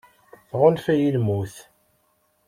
[0.49, 1.55] Tɣunfa-yi lmut.